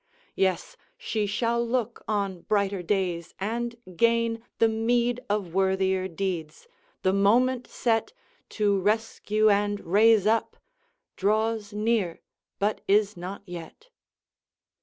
[0.35, 6.67] Yes, she shall look on brighter days and gain The meed of worthier deeds;
[7.03, 8.11] the moment set
[8.57, 10.57] To rescue and raise up,
[11.17, 12.19] draws near
[12.57, 13.89] but is not yet.